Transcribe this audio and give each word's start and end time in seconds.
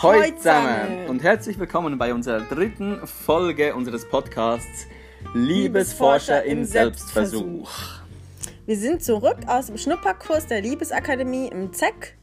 Hallo 0.00 0.22
zusammen. 0.36 1.08
und 1.08 1.24
herzlich 1.24 1.58
willkommen 1.58 1.98
bei 1.98 2.14
unserer 2.14 2.42
dritten 2.42 3.04
Folge 3.04 3.74
unseres 3.74 4.08
Podcasts 4.08 4.86
Liebesforscher 5.34 6.44
im 6.44 6.64
Selbstversuch. 6.64 7.68
Wir 8.64 8.76
sind 8.76 9.02
zurück 9.02 9.38
aus 9.48 9.66
dem 9.66 9.76
Schnupperkurs 9.76 10.46
der 10.46 10.60
Liebesakademie 10.60 11.48
im 11.48 11.72
ZEC 11.72 12.16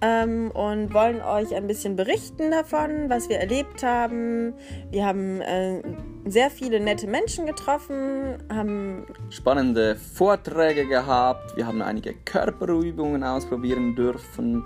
ähm, 0.00 0.50
und 0.52 0.94
wollen 0.94 1.20
euch 1.20 1.54
ein 1.54 1.66
bisschen 1.66 1.96
berichten 1.96 2.50
davon, 2.50 3.08
was 3.08 3.28
wir 3.28 3.38
erlebt 3.38 3.82
haben. 3.82 4.54
Wir 4.90 5.06
haben 5.06 5.40
äh, 5.40 5.82
sehr 6.26 6.50
viele 6.50 6.80
nette 6.80 7.06
Menschen 7.06 7.46
getroffen, 7.46 8.38
haben 8.50 9.06
spannende 9.30 9.96
Vorträge 9.96 10.86
gehabt, 10.86 11.56
wir 11.56 11.66
haben 11.66 11.82
einige 11.82 12.14
Körperübungen 12.14 13.24
ausprobieren 13.24 13.94
dürfen. 13.96 14.64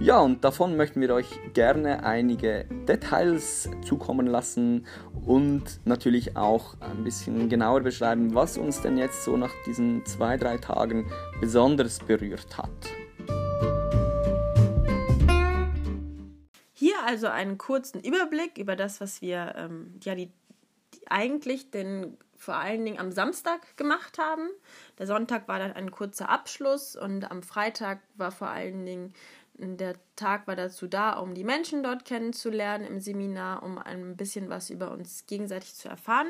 Ja, 0.00 0.20
und 0.20 0.44
davon 0.44 0.76
möchten 0.76 1.00
wir 1.00 1.14
euch 1.14 1.28
gerne 1.52 2.04
einige 2.04 2.64
Details 2.88 3.68
zukommen 3.84 4.26
lassen 4.26 4.86
und 5.24 5.80
natürlich 5.84 6.36
auch 6.36 6.74
ein 6.80 7.04
bisschen 7.04 7.48
genauer 7.48 7.80
beschreiben, 7.80 8.34
was 8.34 8.58
uns 8.58 8.80
denn 8.80 8.96
jetzt 8.96 9.24
so 9.24 9.36
nach 9.36 9.52
diesen 9.66 10.04
zwei, 10.06 10.36
drei 10.36 10.56
Tagen 10.56 11.06
besonders 11.40 12.00
berührt 12.00 12.58
hat. 12.58 13.01
Also 17.02 17.26
einen 17.26 17.58
kurzen 17.58 18.00
Überblick 18.00 18.58
über 18.58 18.76
das, 18.76 19.00
was 19.00 19.20
wir 19.22 19.54
ähm, 19.56 19.98
ja 20.02 20.14
die, 20.14 20.30
die 20.94 21.10
eigentlich 21.10 21.70
den 21.70 22.16
vor 22.36 22.56
allen 22.56 22.84
Dingen 22.84 22.98
am 22.98 23.12
Samstag 23.12 23.76
gemacht 23.76 24.18
haben. 24.18 24.48
Der 24.98 25.06
Sonntag 25.06 25.46
war 25.46 25.60
dann 25.60 25.72
ein 25.72 25.92
kurzer 25.92 26.28
Abschluss 26.28 26.96
und 26.96 27.30
am 27.30 27.42
Freitag 27.42 28.00
war 28.16 28.32
vor 28.32 28.48
allen 28.48 28.84
Dingen 28.84 29.14
der 29.54 29.94
Tag 30.16 30.46
war 30.46 30.56
dazu 30.56 30.86
da, 30.86 31.12
um 31.12 31.34
die 31.34 31.44
Menschen 31.44 31.82
dort 31.82 32.04
kennenzulernen 32.04 32.86
im 32.86 33.00
Seminar, 33.00 33.62
um 33.62 33.78
ein 33.78 34.16
bisschen 34.16 34.48
was 34.48 34.70
über 34.70 34.90
uns 34.90 35.26
gegenseitig 35.26 35.74
zu 35.74 35.88
erfahren. 35.88 36.28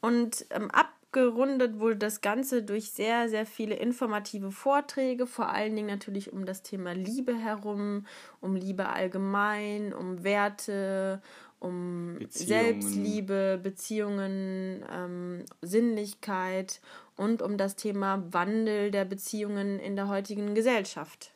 Und 0.00 0.44
ähm, 0.50 0.70
ab 0.70 0.92
abgerundet 1.16 1.78
wurde 1.78 1.96
das 1.96 2.20
Ganze 2.20 2.62
durch 2.62 2.90
sehr, 2.90 3.28
sehr 3.28 3.46
viele 3.46 3.76
informative 3.76 4.50
Vorträge, 4.50 5.26
vor 5.26 5.48
allen 5.48 5.74
Dingen 5.74 5.88
natürlich 5.88 6.32
um 6.32 6.44
das 6.44 6.62
Thema 6.62 6.92
Liebe 6.92 7.34
herum, 7.34 8.06
um 8.40 8.54
Liebe 8.54 8.88
allgemein, 8.88 9.92
um 9.92 10.24
Werte, 10.24 11.22
um 11.58 12.16
Beziehungen. 12.18 12.48
Selbstliebe, 12.48 13.60
Beziehungen, 13.62 14.84
ähm, 14.92 15.44
Sinnlichkeit 15.62 16.80
und 17.16 17.40
um 17.40 17.56
das 17.56 17.76
Thema 17.76 18.22
Wandel 18.32 18.90
der 18.90 19.04
Beziehungen 19.04 19.78
in 19.78 19.96
der 19.96 20.08
heutigen 20.08 20.54
Gesellschaft. 20.54 21.32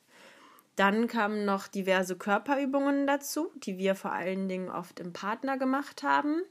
Dann 0.76 1.08
kamen 1.08 1.44
noch 1.44 1.68
diverse 1.68 2.16
Körperübungen 2.16 3.06
dazu, 3.06 3.50
die 3.56 3.78
wir 3.78 3.94
vor 3.94 4.12
allen 4.12 4.48
Dingen 4.48 4.70
oft 4.70 5.00
im 5.00 5.12
Partner 5.12 5.58
gemacht 5.58 6.02
haben. 6.02 6.42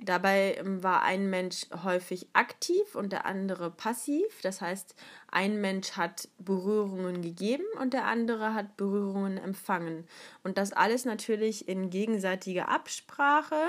Dabei 0.00 0.56
ähm, 0.58 0.82
war 0.82 1.02
ein 1.02 1.30
Mensch 1.30 1.66
häufig 1.82 2.28
aktiv 2.32 2.94
und 2.94 3.12
der 3.12 3.26
andere 3.26 3.70
passiv. 3.70 4.40
Das 4.42 4.60
heißt, 4.60 4.94
ein 5.30 5.60
Mensch 5.60 5.92
hat 5.92 6.28
Berührungen 6.38 7.22
gegeben 7.22 7.64
und 7.80 7.94
der 7.94 8.06
andere 8.06 8.54
hat 8.54 8.76
Berührungen 8.76 9.38
empfangen. 9.38 10.06
Und 10.42 10.58
das 10.58 10.72
alles 10.72 11.04
natürlich 11.04 11.68
in 11.68 11.90
gegenseitiger 11.90 12.68
Absprache. 12.68 13.60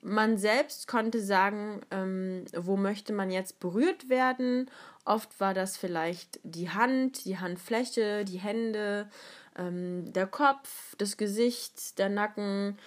Man 0.00 0.36
selbst 0.36 0.88
konnte 0.88 1.20
sagen, 1.20 1.82
ähm, 1.92 2.44
wo 2.56 2.76
möchte 2.76 3.12
man 3.12 3.30
jetzt 3.30 3.60
berührt 3.60 4.08
werden. 4.08 4.68
Oft 5.04 5.38
war 5.38 5.54
das 5.54 5.76
vielleicht 5.76 6.40
die 6.42 6.70
Hand, 6.70 7.24
die 7.24 7.38
Handfläche, 7.38 8.24
die 8.24 8.38
Hände, 8.38 9.08
ähm, 9.56 10.12
der 10.12 10.26
Kopf, 10.26 10.96
das 10.98 11.16
Gesicht, 11.16 11.98
der 11.98 12.08
Nacken. 12.08 12.78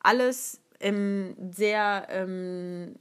Alles 0.00 0.60
im 0.78 1.36
sehr 1.52 2.06
ähm, 2.10 2.96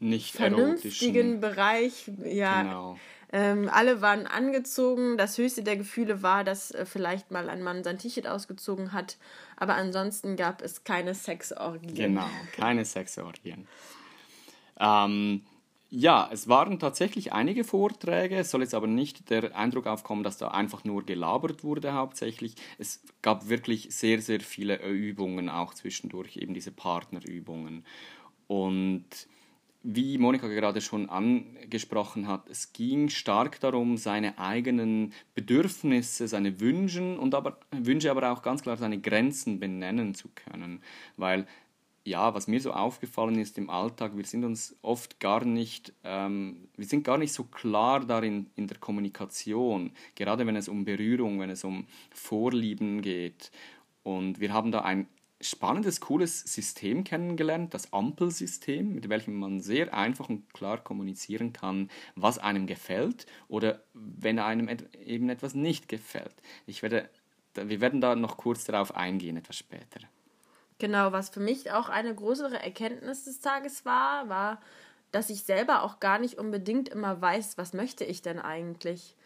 nicht 0.00 0.34
vernünftigen 0.34 1.40
Bereich. 1.40 2.10
Ja, 2.24 2.62
genau. 2.62 2.98
Ähm, 3.32 3.68
alle 3.72 4.00
waren 4.00 4.28
angezogen. 4.28 5.16
Das 5.18 5.38
höchste 5.38 5.64
der 5.64 5.76
Gefühle 5.76 6.22
war, 6.22 6.44
dass 6.44 6.70
äh, 6.70 6.86
vielleicht 6.86 7.32
mal 7.32 7.48
ein 7.50 7.62
Mann 7.62 7.82
sein 7.82 7.98
T-Shirt 7.98 8.28
ausgezogen 8.28 8.92
hat. 8.92 9.16
Aber 9.56 9.74
ansonsten 9.74 10.36
gab 10.36 10.62
es 10.62 10.84
keine 10.84 11.14
Sexorgien. 11.14 11.94
Genau, 11.94 12.28
keine 12.52 12.84
Sexorgien. 12.84 13.66
Ähm, 14.78 15.42
ja, 15.96 16.28
es 16.32 16.48
waren 16.48 16.80
tatsächlich 16.80 17.32
einige 17.32 17.62
Vorträge. 17.62 18.36
Es 18.36 18.50
soll 18.50 18.62
jetzt 18.62 18.74
aber 18.74 18.88
nicht 18.88 19.30
der 19.30 19.56
Eindruck 19.56 19.86
aufkommen, 19.86 20.24
dass 20.24 20.38
da 20.38 20.48
einfach 20.48 20.82
nur 20.82 21.06
gelabert 21.06 21.62
wurde 21.62 21.92
hauptsächlich. 21.92 22.56
Es 22.78 23.04
gab 23.22 23.48
wirklich 23.48 23.94
sehr, 23.94 24.20
sehr 24.20 24.40
viele 24.40 24.84
Übungen, 24.84 25.48
auch 25.48 25.72
zwischendurch 25.72 26.36
eben 26.36 26.52
diese 26.52 26.72
Partnerübungen. 26.72 27.84
Und 28.48 29.04
wie 29.84 30.18
Monika 30.18 30.48
gerade 30.48 30.80
schon 30.80 31.10
angesprochen 31.10 32.26
hat, 32.26 32.48
es 32.48 32.72
ging 32.72 33.08
stark 33.08 33.60
darum, 33.60 33.96
seine 33.96 34.38
eigenen 34.38 35.12
Bedürfnisse, 35.36 36.26
seine 36.26 36.58
Wünsche 36.58 37.16
und 37.20 37.36
aber, 37.36 37.58
Wünsche, 37.70 38.10
aber 38.10 38.32
auch 38.32 38.42
ganz 38.42 38.62
klar 38.62 38.76
seine 38.78 38.98
Grenzen 38.98 39.60
benennen 39.60 40.14
zu 40.14 40.28
können. 40.34 40.82
Weil 41.16 41.46
ja, 42.04 42.34
was 42.34 42.46
mir 42.48 42.60
so 42.60 42.72
aufgefallen 42.72 43.38
ist 43.38 43.56
im 43.56 43.70
Alltag, 43.70 44.16
wir 44.16 44.24
sind 44.24 44.44
uns 44.44 44.76
oft 44.82 45.20
gar 45.20 45.44
nicht, 45.44 45.94
ähm, 46.04 46.68
wir 46.76 46.86
sind 46.86 47.02
gar 47.02 47.16
nicht 47.16 47.32
so 47.32 47.44
klar 47.44 48.00
darin 48.04 48.50
in 48.56 48.66
der 48.66 48.76
Kommunikation, 48.78 49.90
gerade 50.14 50.46
wenn 50.46 50.56
es 50.56 50.68
um 50.68 50.84
Berührung, 50.84 51.40
wenn 51.40 51.50
es 51.50 51.64
um 51.64 51.86
Vorlieben 52.12 53.00
geht. 53.00 53.50
Und 54.02 54.38
wir 54.38 54.52
haben 54.52 54.70
da 54.70 54.82
ein 54.82 55.08
spannendes, 55.40 56.00
cooles 56.00 56.40
System 56.40 57.04
kennengelernt, 57.04 57.72
das 57.72 57.92
Ampelsystem, 57.92 58.94
mit 58.94 59.08
welchem 59.08 59.38
man 59.38 59.60
sehr 59.60 59.94
einfach 59.94 60.28
und 60.28 60.52
klar 60.52 60.84
kommunizieren 60.84 61.54
kann, 61.54 61.90
was 62.16 62.38
einem 62.38 62.66
gefällt 62.66 63.26
oder 63.48 63.82
wenn 63.94 64.38
einem 64.38 64.68
eben 65.04 65.28
etwas 65.30 65.54
nicht 65.54 65.88
gefällt. 65.88 66.34
Ich 66.66 66.82
werde, 66.82 67.08
wir 67.54 67.80
werden 67.80 68.02
da 68.02 68.14
noch 68.14 68.36
kurz 68.36 68.64
darauf 68.64 68.94
eingehen, 68.94 69.38
etwas 69.38 69.56
später. 69.56 70.00
Genau, 70.78 71.12
was 71.12 71.28
für 71.30 71.40
mich 71.40 71.72
auch 71.72 71.88
eine 71.88 72.14
größere 72.14 72.60
Erkenntnis 72.62 73.24
des 73.24 73.40
Tages 73.40 73.84
war, 73.84 74.28
war, 74.28 74.60
dass 75.12 75.30
ich 75.30 75.44
selber 75.44 75.82
auch 75.82 76.00
gar 76.00 76.18
nicht 76.18 76.38
unbedingt 76.38 76.88
immer 76.88 77.20
weiß, 77.20 77.56
was 77.56 77.72
möchte 77.72 78.04
ich 78.04 78.22
denn 78.22 78.40
eigentlich? 78.40 79.16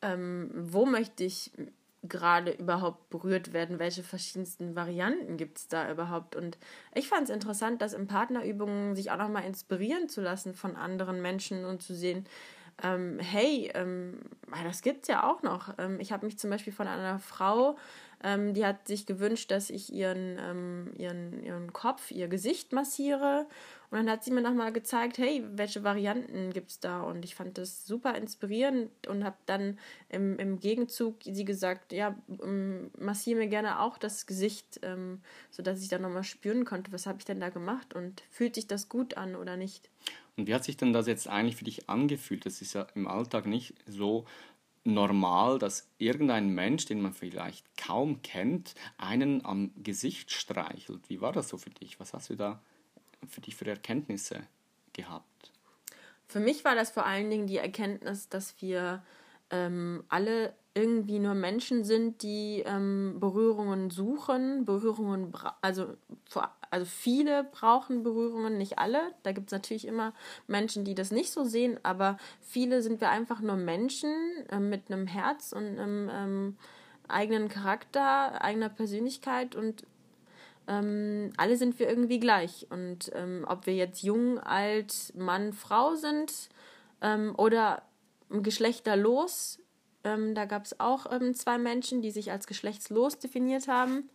Ähm, 0.00 0.50
wo 0.54 0.86
möchte 0.86 1.24
ich 1.24 1.50
gerade 2.04 2.52
überhaupt 2.52 3.10
berührt 3.10 3.52
werden? 3.52 3.78
Welche 3.78 4.02
verschiedensten 4.04 4.76
Varianten 4.76 5.36
gibt 5.36 5.58
es 5.58 5.68
da 5.68 5.90
überhaupt? 5.90 6.36
Und 6.36 6.58
ich 6.94 7.08
fand 7.08 7.24
es 7.24 7.34
interessant, 7.34 7.82
das 7.82 7.92
in 7.94 8.06
Partnerübungen 8.06 8.94
sich 8.94 9.10
auch 9.10 9.18
nochmal 9.18 9.44
inspirieren 9.44 10.08
zu 10.08 10.20
lassen 10.20 10.54
von 10.54 10.76
anderen 10.76 11.20
Menschen 11.22 11.64
und 11.64 11.82
zu 11.82 11.94
sehen, 11.94 12.26
ähm, 12.82 13.18
hey, 13.20 13.70
ähm, 13.74 14.20
das 14.64 14.82
gibt 14.82 15.02
es 15.02 15.08
ja 15.08 15.24
auch 15.28 15.42
noch. 15.42 15.74
Ähm, 15.78 16.00
ich 16.00 16.12
habe 16.12 16.26
mich 16.26 16.38
zum 16.38 16.50
Beispiel 16.50 16.72
von 16.72 16.88
einer 16.88 17.18
Frau 17.18 17.76
ähm, 18.22 18.54
die 18.54 18.64
hat 18.64 18.86
sich 18.86 19.06
gewünscht, 19.06 19.50
dass 19.50 19.70
ich 19.70 19.92
ihren, 19.92 20.38
ähm, 20.38 20.92
ihren, 20.96 21.42
ihren 21.42 21.72
Kopf, 21.72 22.10
ihr 22.10 22.28
Gesicht 22.28 22.72
massiere. 22.72 23.46
Und 23.90 23.98
dann 23.98 24.10
hat 24.10 24.24
sie 24.24 24.30
mir 24.30 24.40
nochmal 24.40 24.72
gezeigt, 24.72 25.18
hey, 25.18 25.44
welche 25.52 25.84
Varianten 25.84 26.50
gibt 26.52 26.70
es 26.70 26.80
da? 26.80 27.02
Und 27.02 27.24
ich 27.24 27.34
fand 27.34 27.58
das 27.58 27.86
super 27.86 28.14
inspirierend 28.14 28.90
und 29.06 29.22
habe 29.22 29.36
dann 29.44 29.78
im, 30.08 30.38
im 30.38 30.60
Gegenzug 30.60 31.16
sie 31.24 31.44
gesagt, 31.44 31.92
ja, 31.92 32.16
ähm, 32.42 32.90
massiere 32.98 33.40
mir 33.40 33.48
gerne 33.48 33.80
auch 33.80 33.98
das 33.98 34.26
Gesicht, 34.26 34.80
ähm, 34.82 35.20
sodass 35.50 35.82
ich 35.82 35.88
dann 35.88 36.02
nochmal 36.02 36.24
spüren 36.24 36.64
konnte, 36.64 36.90
was 36.92 37.06
habe 37.06 37.18
ich 37.18 37.26
denn 37.26 37.40
da 37.40 37.50
gemacht 37.50 37.92
und 37.92 38.22
fühlt 38.30 38.54
sich 38.54 38.66
das 38.66 38.88
gut 38.88 39.18
an 39.18 39.36
oder 39.36 39.56
nicht. 39.56 39.90
Und 40.36 40.46
wie 40.46 40.54
hat 40.54 40.64
sich 40.64 40.78
denn 40.78 40.94
das 40.94 41.06
jetzt 41.06 41.28
eigentlich 41.28 41.56
für 41.56 41.64
dich 41.64 41.90
angefühlt? 41.90 42.46
Das 42.46 42.62
ist 42.62 42.72
ja 42.72 42.86
im 42.94 43.06
Alltag 43.06 43.44
nicht 43.44 43.74
so 43.86 44.24
normal, 44.84 45.58
dass 45.58 45.88
irgendein 45.98 46.48
Mensch, 46.48 46.86
den 46.86 47.00
man 47.00 47.12
vielleicht 47.12 47.64
kaum 47.76 48.22
kennt, 48.22 48.74
einen 48.98 49.44
am 49.44 49.70
Gesicht 49.76 50.30
streichelt. 50.32 51.08
Wie 51.08 51.20
war 51.20 51.32
das 51.32 51.48
so 51.48 51.56
für 51.56 51.70
dich? 51.70 52.00
Was 52.00 52.14
hast 52.14 52.30
du 52.30 52.36
da 52.36 52.60
für 53.28 53.40
dich 53.40 53.56
für 53.56 53.66
Erkenntnisse 53.66 54.40
gehabt? 54.92 55.52
Für 56.26 56.40
mich 56.40 56.64
war 56.64 56.74
das 56.74 56.90
vor 56.90 57.06
allen 57.06 57.30
Dingen 57.30 57.46
die 57.46 57.58
Erkenntnis, 57.58 58.28
dass 58.28 58.60
wir 58.60 59.04
ähm, 59.50 60.02
alle 60.08 60.54
irgendwie 60.74 61.18
nur 61.18 61.34
Menschen 61.34 61.84
sind, 61.84 62.22
die 62.22 62.62
ähm, 62.64 63.18
Berührungen 63.20 63.90
suchen, 63.90 64.64
Berührungen, 64.64 65.32
also, 65.60 65.94
also 66.72 66.86
viele 66.86 67.44
brauchen 67.44 68.02
Berührungen, 68.02 68.56
nicht 68.56 68.78
alle. 68.78 69.12
Da 69.24 69.32
gibt 69.32 69.48
es 69.48 69.52
natürlich 69.52 69.86
immer 69.86 70.14
Menschen, 70.46 70.84
die 70.84 70.94
das 70.94 71.10
nicht 71.10 71.30
so 71.30 71.44
sehen, 71.44 71.78
aber 71.82 72.16
viele 72.40 72.80
sind 72.80 73.02
wir 73.02 73.10
einfach 73.10 73.40
nur 73.40 73.56
Menschen 73.56 74.10
äh, 74.48 74.58
mit 74.58 74.90
einem 74.90 75.06
Herz 75.06 75.52
und 75.52 75.78
einem 75.78 76.10
ähm, 76.10 76.56
eigenen 77.08 77.50
Charakter, 77.50 78.42
eigener 78.42 78.70
Persönlichkeit 78.70 79.54
und 79.54 79.84
ähm, 80.66 81.34
alle 81.36 81.58
sind 81.58 81.78
wir 81.78 81.90
irgendwie 81.90 82.20
gleich. 82.20 82.66
Und 82.70 83.10
ähm, 83.14 83.44
ob 83.46 83.66
wir 83.66 83.74
jetzt 83.74 84.02
jung, 84.02 84.38
alt, 84.38 85.12
Mann, 85.14 85.52
Frau 85.52 85.94
sind 85.94 86.48
ähm, 87.02 87.34
oder 87.36 87.82
geschlechterlos, 88.30 89.58
ähm, 90.04 90.34
da 90.34 90.46
gab 90.46 90.64
es 90.64 90.80
auch 90.80 91.04
ähm, 91.12 91.34
zwei 91.34 91.58
Menschen, 91.58 92.00
die 92.00 92.10
sich 92.10 92.32
als 92.32 92.46
geschlechtslos 92.46 93.18
definiert 93.18 93.68
haben. 93.68 94.08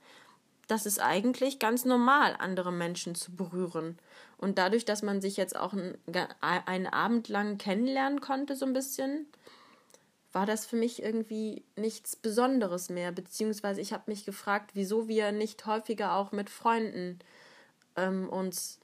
Das 0.67 0.85
ist 0.85 0.99
eigentlich 0.99 1.59
ganz 1.59 1.85
normal, 1.85 2.35
andere 2.39 2.71
Menschen 2.71 3.15
zu 3.15 3.35
berühren. 3.35 3.97
Und 4.37 4.57
dadurch, 4.57 4.85
dass 4.85 5.01
man 5.01 5.21
sich 5.21 5.37
jetzt 5.37 5.55
auch 5.55 5.73
einen, 5.73 5.97
einen 6.41 6.87
Abend 6.87 7.29
lang 7.29 7.57
kennenlernen 7.57 8.21
konnte, 8.21 8.55
so 8.55 8.65
ein 8.65 8.73
bisschen, 8.73 9.25
war 10.31 10.45
das 10.45 10.65
für 10.65 10.75
mich 10.75 11.01
irgendwie 11.01 11.63
nichts 11.75 12.15
Besonderes 12.15 12.89
mehr. 12.89 13.11
Beziehungsweise 13.11 13.81
ich 13.81 13.93
habe 13.93 14.03
mich 14.07 14.25
gefragt, 14.25 14.71
wieso 14.73 15.07
wir 15.07 15.31
nicht 15.31 15.65
häufiger 15.65 16.15
auch 16.15 16.31
mit 16.31 16.49
Freunden 16.49 17.19
ähm, 17.95 18.29
uns 18.29 18.79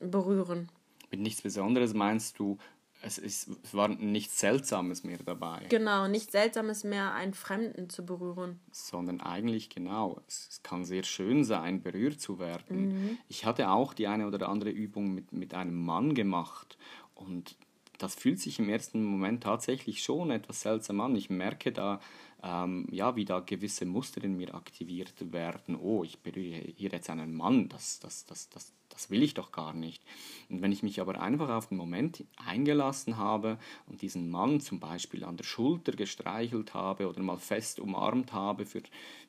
berühren. 0.00 0.68
Mit 1.10 1.20
nichts 1.20 1.42
Besonderes 1.42 1.94
meinst 1.94 2.38
du, 2.38 2.58
es, 3.06 3.18
ist, 3.18 3.48
es 3.62 3.72
war 3.72 3.88
nichts 3.88 4.40
Seltsames 4.40 5.04
mehr 5.04 5.18
dabei. 5.24 5.64
Genau, 5.68 6.08
nichts 6.08 6.32
Seltsames 6.32 6.82
mehr, 6.82 7.14
einen 7.14 7.34
Fremden 7.34 7.88
zu 7.88 8.04
berühren. 8.04 8.58
Sondern 8.72 9.20
eigentlich 9.20 9.70
genau, 9.70 10.20
es, 10.26 10.48
es 10.50 10.62
kann 10.64 10.84
sehr 10.84 11.04
schön 11.04 11.44
sein, 11.44 11.82
berührt 11.82 12.20
zu 12.20 12.40
werden. 12.40 12.88
Mhm. 12.88 13.18
Ich 13.28 13.46
hatte 13.46 13.70
auch 13.70 13.94
die 13.94 14.08
eine 14.08 14.26
oder 14.26 14.48
andere 14.48 14.70
Übung 14.70 15.14
mit, 15.14 15.32
mit 15.32 15.54
einem 15.54 15.84
Mann 15.84 16.14
gemacht 16.14 16.76
und 17.14 17.56
das 17.98 18.14
fühlt 18.14 18.40
sich 18.40 18.58
im 18.58 18.68
ersten 18.68 19.04
Moment 19.04 19.42
tatsächlich 19.42 20.02
schon 20.02 20.30
etwas 20.30 20.60
seltsam 20.60 21.00
an. 21.00 21.16
Ich 21.16 21.30
merke 21.30 21.72
da, 21.72 22.00
ähm, 22.42 22.86
ja, 22.90 23.16
wie 23.16 23.24
da 23.24 23.40
gewisse 23.40 23.86
Muster 23.86 24.22
in 24.22 24.36
mir 24.36 24.54
aktiviert 24.54 25.32
werden. 25.32 25.76
Oh, 25.76 26.04
ich 26.04 26.20
berühre 26.20 26.60
hier 26.76 26.90
jetzt 26.90 27.10
einen 27.10 27.34
Mann, 27.34 27.68
das, 27.68 27.98
das, 27.98 28.26
das, 28.26 28.48
das, 28.50 28.72
das 28.88 29.10
will 29.10 29.22
ich 29.22 29.34
doch 29.34 29.52
gar 29.52 29.72
nicht. 29.72 30.02
Und 30.48 30.62
wenn 30.62 30.70
ich 30.70 30.82
mich 30.82 31.00
aber 31.00 31.20
einfach 31.20 31.48
auf 31.48 31.68
den 31.68 31.78
Moment 31.78 32.24
eingelassen 32.36 33.16
habe 33.16 33.58
und 33.86 34.02
diesen 34.02 34.30
Mann 34.30 34.60
zum 34.60 34.78
Beispiel 34.80 35.24
an 35.24 35.36
der 35.36 35.44
Schulter 35.44 35.92
gestreichelt 35.92 36.74
habe 36.74 37.08
oder 37.08 37.22
mal 37.22 37.38
fest 37.38 37.80
umarmt 37.80 38.32
habe 38.32 38.66
für, 38.66 38.82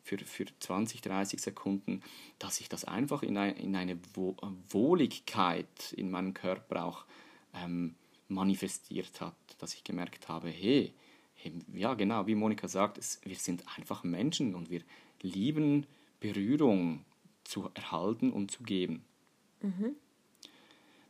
für, 0.03 0.17
für 0.19 0.45
20, 0.59 1.01
30 1.01 1.41
Sekunden, 1.41 2.03
dass 2.39 2.59
ich 2.59 2.69
das 2.69 2.85
einfach 2.85 3.23
in, 3.23 3.37
ein, 3.37 3.55
in 3.55 3.75
eine 3.75 3.97
Wohligkeit 4.69 5.93
in 5.93 6.11
meinem 6.11 6.33
Körper 6.33 6.83
auch 6.83 7.05
ähm, 7.55 7.95
manifestiert 8.27 9.21
hat, 9.21 9.35
dass 9.59 9.73
ich 9.73 9.83
gemerkt 9.83 10.27
habe, 10.27 10.49
hey, 10.49 10.93
hey 11.35 11.53
ja 11.73 11.93
genau, 11.93 12.27
wie 12.27 12.35
Monika 12.35 12.67
sagt, 12.67 12.97
es, 12.97 13.21
wir 13.23 13.35
sind 13.35 13.63
einfach 13.77 14.03
Menschen 14.03 14.55
und 14.55 14.69
wir 14.69 14.81
lieben 15.21 15.85
Berührung 16.19 17.05
zu 17.43 17.69
erhalten 17.73 18.31
und 18.31 18.51
zu 18.51 18.63
geben. 18.63 19.03
Mhm. 19.61 19.95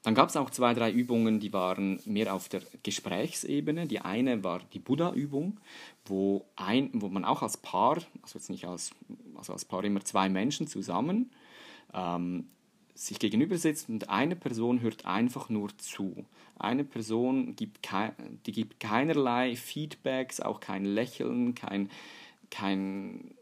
Dann 0.04 0.16
gab 0.16 0.30
es 0.30 0.38
auch 0.38 0.50
zwei, 0.52 0.74
drei 0.74 0.90
Übungen, 0.90 1.42
die 1.42 1.52
waren 1.52 2.00
mehr 2.06 2.34
auf 2.34 2.48
der 2.48 2.62
Gesprächsebene. 2.82 3.88
Die 3.88 4.00
eine 4.00 4.42
war 4.42 4.62
die 4.72 4.80
Buddha-Übung, 4.80 5.60
wo, 6.06 6.46
wo 6.94 7.10
man 7.10 7.26
auch 7.26 7.42
als 7.42 7.58
Paar, 7.58 7.98
also 8.22 8.40
jetzt 8.40 8.50
nicht 8.50 8.66
als, 8.66 8.92
also 9.36 9.52
als 9.52 9.66
Paar 9.66 9.84
immer 9.84 10.06
zwei 10.06 10.30
Menschen 10.30 10.68
zusammen, 10.68 11.32
ähm, 11.94 12.48
sich 12.98 13.20
gegenüber 13.20 13.58
sitzt 13.58 13.90
und 13.90 14.10
eine 14.10 14.36
Person 14.36 14.82
hört 14.82 15.06
einfach 15.06 15.50
nur 15.50 15.78
zu. 15.78 16.26
Eine 16.58 16.84
Person 16.84 17.56
gibt, 17.56 17.84
kei 17.84 18.14
die 18.46 18.52
gibt 18.52 18.80
keinerlei 18.80 19.56
Feedbacks, 19.56 20.40
auch 20.40 20.60
kein 20.60 20.84
Lächeln, 20.84 21.54
kein, 21.54 21.92
kein, 22.50 23.36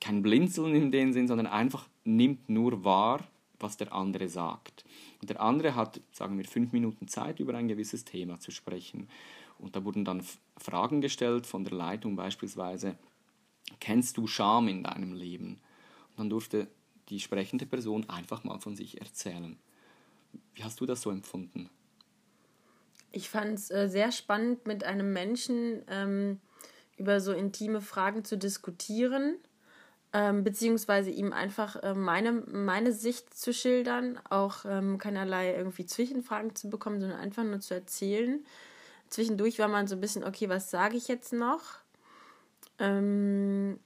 kein 0.00 0.22
Blinzeln 0.22 0.74
in 0.74 0.92
dem 0.92 1.12
Sinn, 1.12 1.26
sondern 1.26 1.46
einfach 1.46 1.88
nimmt 2.04 2.50
nur 2.50 2.84
wahr, 2.84 3.26
was 3.58 3.78
der 3.78 3.92
andere 3.94 4.28
sagt. 4.28 4.84
Und 5.20 5.30
der 5.30 5.40
andere 5.40 5.74
hat, 5.74 6.00
sagen 6.12 6.36
wir, 6.36 6.44
fünf 6.44 6.72
Minuten 6.72 7.08
Zeit, 7.08 7.40
über 7.40 7.54
ein 7.54 7.68
gewisses 7.68 8.04
Thema 8.04 8.38
zu 8.38 8.50
sprechen. 8.50 9.08
Und 9.58 9.74
da 9.74 9.84
wurden 9.84 10.04
dann 10.04 10.22
Fragen 10.58 11.00
gestellt 11.00 11.46
von 11.46 11.64
der 11.64 11.72
Leitung 11.72 12.14
beispielsweise, 12.14 12.96
kennst 13.80 14.18
du 14.18 14.26
Scham 14.26 14.68
in 14.68 14.84
deinem 14.84 15.14
Leben? 15.14 15.60
Und 16.10 16.18
dann 16.18 16.30
durfte 16.30 16.68
die 17.08 17.20
sprechende 17.20 17.66
Person 17.66 18.08
einfach 18.08 18.44
mal 18.44 18.58
von 18.58 18.76
sich 18.76 19.00
erzählen. 19.00 19.58
Wie 20.54 20.62
hast 20.62 20.80
du 20.80 20.86
das 20.86 21.00
so 21.00 21.10
empfunden? 21.10 21.70
Ich 23.10 23.30
fand 23.30 23.58
es 23.58 23.70
äh, 23.70 23.88
sehr 23.88 24.12
spannend, 24.12 24.66
mit 24.66 24.84
einem 24.84 25.12
Menschen 25.12 25.82
ähm, 25.88 26.40
über 26.96 27.20
so 27.20 27.32
intime 27.32 27.80
Fragen 27.80 28.24
zu 28.24 28.36
diskutieren 28.36 29.38
ähm, 30.12 30.42
beziehungsweise 30.42 31.10
ihm 31.10 31.32
einfach 31.32 31.76
äh, 31.82 31.94
meine, 31.94 32.32
meine 32.32 32.92
Sicht 32.92 33.34
zu 33.34 33.52
schildern, 33.52 34.18
auch 34.30 34.64
ähm, 34.64 34.96
keinerlei 34.96 35.54
irgendwie 35.54 35.84
Zwischenfragen 35.84 36.54
zu 36.54 36.70
bekommen, 36.70 37.00
sondern 37.00 37.20
einfach 37.20 37.44
nur 37.44 37.60
zu 37.60 37.74
erzählen. 37.74 38.44
Zwischendurch 39.10 39.58
war 39.58 39.68
man 39.68 39.86
so 39.86 39.96
ein 39.96 40.00
bisschen, 40.00 40.24
okay, 40.24 40.48
was 40.48 40.70
sage 40.70 40.96
ich 40.96 41.08
jetzt 41.08 41.32
noch? 41.32 41.62
Ähm, 42.78 43.78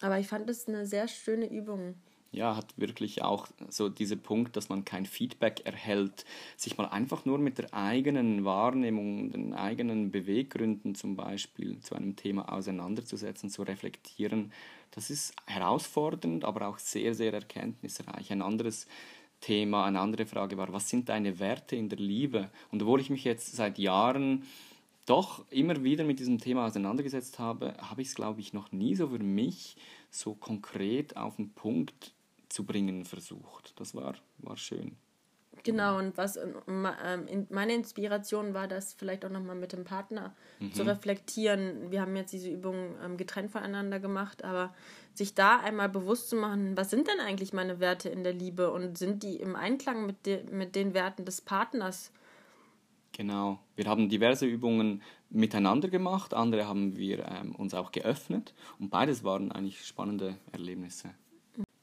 aber 0.00 0.18
ich 0.18 0.26
fand 0.26 0.48
es 0.50 0.68
eine 0.68 0.86
sehr 0.86 1.08
schöne 1.08 1.46
Übung 1.46 1.94
ja, 2.36 2.54
hat 2.54 2.74
wirklich 2.76 3.22
auch 3.22 3.48
so 3.70 3.88
diesen 3.88 4.20
Punkt, 4.20 4.56
dass 4.56 4.68
man 4.68 4.84
kein 4.84 5.06
Feedback 5.06 5.62
erhält, 5.64 6.26
sich 6.56 6.76
mal 6.76 6.86
einfach 6.86 7.24
nur 7.24 7.38
mit 7.38 7.56
der 7.56 7.72
eigenen 7.72 8.44
Wahrnehmung, 8.44 9.30
den 9.30 9.54
eigenen 9.54 10.10
Beweggründen 10.10 10.94
zum 10.94 11.16
Beispiel 11.16 11.80
zu 11.80 11.94
einem 11.94 12.14
Thema 12.14 12.52
auseinanderzusetzen, 12.52 13.48
zu 13.48 13.62
reflektieren. 13.62 14.52
Das 14.90 15.08
ist 15.08 15.34
herausfordernd, 15.46 16.44
aber 16.44 16.68
auch 16.68 16.78
sehr, 16.78 17.14
sehr 17.14 17.32
erkenntnisreich. 17.32 18.30
Ein 18.30 18.42
anderes 18.42 18.86
Thema, 19.40 19.86
eine 19.86 20.00
andere 20.00 20.26
Frage 20.26 20.58
war, 20.58 20.72
was 20.74 20.90
sind 20.90 21.08
deine 21.08 21.38
Werte 21.38 21.76
in 21.76 21.88
der 21.88 21.98
Liebe? 21.98 22.50
Und 22.70 22.82
obwohl 22.82 23.00
ich 23.00 23.08
mich 23.08 23.24
jetzt 23.24 23.56
seit 23.56 23.78
Jahren 23.78 24.44
doch 25.06 25.44
immer 25.50 25.82
wieder 25.82 26.04
mit 26.04 26.18
diesem 26.18 26.38
Thema 26.38 26.66
auseinandergesetzt 26.66 27.38
habe, 27.38 27.74
habe 27.78 28.02
ich 28.02 28.08
es, 28.08 28.14
glaube 28.14 28.40
ich, 28.40 28.52
noch 28.52 28.72
nie 28.72 28.94
so 28.94 29.08
für 29.08 29.18
mich 29.18 29.76
so 30.10 30.34
konkret 30.34 31.16
auf 31.16 31.36
den 31.36 31.50
Punkt 31.50 32.12
zu 32.48 32.64
bringen 32.64 33.04
versucht. 33.04 33.72
Das 33.76 33.94
war, 33.94 34.14
war 34.38 34.56
schön. 34.56 34.96
Genau, 35.62 35.98
und 35.98 36.16
was 36.16 36.36
ähm, 36.36 37.46
meine 37.50 37.74
Inspiration 37.74 38.54
war, 38.54 38.68
das 38.68 38.94
vielleicht 38.94 39.24
auch 39.24 39.30
nochmal 39.30 39.56
mit 39.56 39.72
dem 39.72 39.84
Partner 39.84 40.34
mhm. 40.60 40.72
zu 40.72 40.84
reflektieren. 40.84 41.90
Wir 41.90 42.02
haben 42.02 42.14
jetzt 42.14 42.32
diese 42.32 42.50
Übung 42.50 42.94
ähm, 43.02 43.16
getrennt 43.16 43.50
voneinander 43.50 43.98
gemacht, 43.98 44.44
aber 44.44 44.72
sich 45.14 45.34
da 45.34 45.58
einmal 45.58 45.88
bewusst 45.88 46.28
zu 46.28 46.36
machen, 46.36 46.76
was 46.76 46.90
sind 46.90 47.08
denn 47.08 47.18
eigentlich 47.18 47.52
meine 47.52 47.80
Werte 47.80 48.08
in 48.08 48.22
der 48.22 48.32
Liebe 48.32 48.70
und 48.70 48.96
sind 48.96 49.22
die 49.24 49.36
im 49.36 49.56
Einklang 49.56 50.06
mit, 50.06 50.26
de 50.26 50.44
mit 50.52 50.76
den 50.76 50.94
Werten 50.94 51.24
des 51.24 51.40
Partners? 51.40 52.12
Genau, 53.16 53.58
wir 53.76 53.86
haben 53.86 54.10
diverse 54.10 54.44
Übungen 54.44 55.00
miteinander 55.30 55.88
gemacht, 55.88 56.34
andere 56.34 56.66
haben 56.66 56.98
wir 56.98 57.24
ähm, 57.24 57.54
uns 57.54 57.72
auch 57.72 57.90
geöffnet 57.90 58.52
und 58.78 58.90
beides 58.90 59.24
waren 59.24 59.50
eigentlich 59.52 59.86
spannende 59.86 60.36
Erlebnisse. 60.52 61.14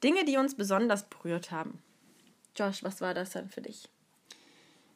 Dinge, 0.04 0.26
die 0.26 0.38
uns 0.38 0.54
besonders 0.54 1.10
berührt 1.10 1.50
haben. 1.50 1.82
Josh, 2.56 2.84
was 2.84 3.02
war 3.02 3.16
das 3.16 3.32
dann 3.32 3.50
für 3.50 3.62
dich? 3.62 3.90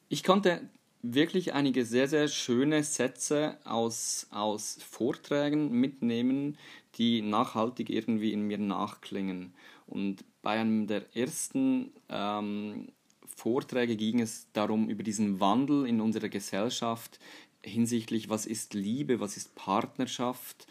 Ich 0.08 0.22
konnte 0.22 0.60
wirklich 1.02 1.54
einige 1.54 1.84
sehr, 1.84 2.06
sehr 2.06 2.28
schöne 2.28 2.84
Sätze 2.84 3.58
aus, 3.64 4.28
aus 4.30 4.78
Vorträgen 4.80 5.72
mitnehmen, 5.72 6.56
die 6.94 7.20
nachhaltig 7.20 7.90
irgendwie 7.90 8.32
in 8.32 8.42
mir 8.42 8.58
nachklingen. 8.58 9.54
Und 9.88 10.24
bei 10.42 10.52
einem 10.60 10.86
der 10.86 11.16
ersten 11.16 11.92
ähm, 12.08 12.92
Vorträge 13.38 13.94
ging 13.94 14.20
es 14.20 14.48
darum, 14.52 14.88
über 14.88 15.04
diesen 15.04 15.38
Wandel 15.38 15.86
in 15.86 16.00
unserer 16.00 16.28
Gesellschaft 16.28 17.20
hinsichtlich, 17.62 18.28
was 18.28 18.46
ist 18.46 18.74
Liebe, 18.74 19.20
was 19.20 19.36
ist 19.36 19.54
Partnerschaft. 19.54 20.66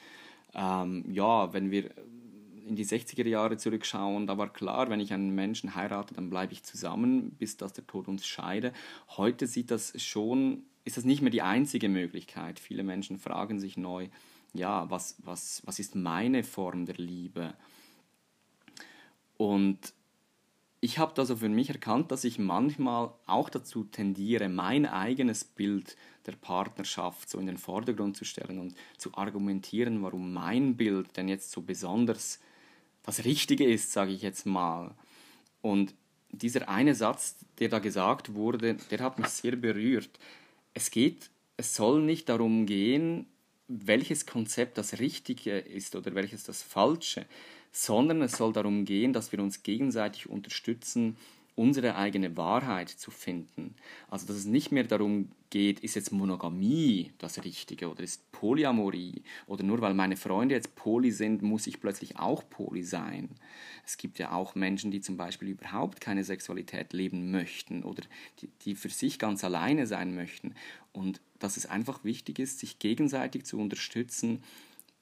Ähm, 0.54 1.06
ja, 1.10 1.54
wenn 1.54 1.72
wir 1.72 1.92
in 2.68 2.76
die 2.76 2.86
60er 2.86 3.26
Jahre 3.26 3.56
zurückschauen, 3.56 4.28
da 4.28 4.38
war 4.38 4.52
klar, 4.52 4.90
wenn 4.90 5.00
ich 5.00 5.14
einen 5.14 5.34
Menschen 5.34 5.76
heirate, 5.76 6.14
dann 6.14 6.30
bleibe 6.30 6.52
ich 6.52 6.64
zusammen, 6.64 7.32
bis 7.40 7.56
dass 7.56 7.72
der 7.72 7.88
Tod 7.88 8.10
uns 8.10 8.28
scheide. 8.28 8.74
Heute 9.16 9.48
sieht 9.48 9.72
das 9.72 9.94
schon, 10.04 10.64
ist 10.84 10.98
das 10.98 11.06
nicht 11.06 11.22
mehr 11.22 11.32
die 11.32 11.44
einzige 11.44 11.88
Möglichkeit. 11.88 12.60
Viele 12.60 12.84
Menschen 12.84 13.18
fragen 13.18 13.62
sich 13.62 13.78
neu, 13.78 14.10
ja, 14.54 14.90
was, 14.90 15.16
was, 15.24 15.62
was 15.66 15.80
ist 15.80 15.96
meine 15.96 16.44
Form 16.44 16.86
der 16.86 16.96
Liebe? 16.96 17.54
Und 19.38 19.94
ich 20.80 21.00
habe 21.00 21.14
also 21.18 21.38
für 21.38 21.50
mich 21.50 21.70
erkannt, 21.70 22.12
dass 22.12 22.24
ich 22.24 22.38
manchmal 22.38 23.12
auch 23.26 23.50
dazu 23.50 23.84
tendiere, 23.84 24.48
mein 24.48 24.86
eigenes 24.86 25.44
Bild 25.44 25.96
der 26.26 26.34
Partnerschaft 26.34 27.30
so 27.30 27.40
in 27.40 27.48
den 27.48 27.58
Vordergrund 27.58 28.16
zu 28.16 28.26
stellen 28.26 28.60
und 28.60 28.76
zu 28.98 29.14
argumentieren, 29.16 30.04
warum 30.04 30.34
mein 30.34 30.78
Bild 30.78 31.18
denn 31.18 31.30
jetzt 31.30 31.52
so 31.52 31.62
besonders 31.62 32.40
das 33.04 33.26
Richtige 33.26 33.66
ist, 33.66 33.92
sage 33.92 34.12
ich 34.12 34.22
jetzt 34.22 34.46
mal. 34.46 34.94
Und 35.62 35.96
dieser 36.32 36.70
eine 36.70 36.94
Satz, 36.94 37.38
der 37.58 37.70
da 37.70 37.80
gesagt 37.80 38.34
wurde, 38.34 38.76
der 38.76 39.00
hat 39.00 39.18
mich 39.18 39.30
sehr 39.30 39.56
berührt. 39.56 40.20
Es 40.74 40.92
geht, 40.92 41.32
es 41.56 41.74
soll 41.74 42.02
nicht 42.02 42.30
darum 42.30 42.66
gehen, 42.66 43.26
welches 43.68 44.26
Konzept 44.26 44.78
das 44.78 45.00
Richtige 45.00 45.58
ist 45.58 45.96
oder 45.96 46.14
welches 46.16 46.44
das 46.44 46.62
Falsche, 46.62 47.26
sondern 47.72 48.22
es 48.22 48.34
soll 48.34 48.54
darum 48.54 48.86
gehen, 48.86 49.14
dass 49.14 49.32
wir 49.32 49.40
uns 49.40 49.64
gegenseitig 49.64 50.30
unterstützen 50.30 51.18
unsere 51.58 51.96
eigene 51.96 52.38
Wahrheit 52.38 52.88
zu 52.88 53.10
finden. 53.10 53.74
Also 54.12 54.28
dass 54.28 54.36
es 54.36 54.46
nicht 54.46 54.72
mehr 54.72 54.84
darum 54.84 55.32
geht, 55.50 55.80
ist 55.80 55.96
jetzt 55.96 56.12
Monogamie 56.12 57.12
das 57.18 57.44
Richtige 57.44 57.90
oder 57.90 58.04
ist 58.04 58.32
Polyamorie 58.32 59.24
oder 59.48 59.64
nur 59.64 59.82
weil 59.82 59.96
meine 59.96 60.18
Freunde 60.18 60.54
jetzt 60.54 60.76
poly 60.76 61.12
sind, 61.12 61.42
muss 61.42 61.66
ich 61.66 61.82
plötzlich 61.82 62.20
auch 62.20 62.48
poly 62.48 62.84
sein. 62.84 63.30
Es 63.84 63.98
gibt 63.98 64.20
ja 64.20 64.34
auch 64.34 64.54
Menschen, 64.54 64.92
die 64.92 65.02
zum 65.02 65.18
Beispiel 65.18 65.48
überhaupt 65.50 66.00
keine 66.00 66.24
Sexualität 66.24 66.94
leben 66.94 67.32
möchten 67.32 67.84
oder 67.84 68.04
die, 68.40 68.50
die 68.62 68.76
für 68.76 68.90
sich 68.90 69.18
ganz 69.18 69.44
alleine 69.44 69.88
sein 69.88 70.14
möchten. 70.14 70.54
Und 70.94 71.22
dass 71.40 71.58
es 71.58 71.66
einfach 71.66 72.04
wichtig 72.04 72.38
ist, 72.38 72.60
sich 72.60 72.78
gegenseitig 72.78 73.46
zu 73.46 73.60
unterstützen. 73.60 74.44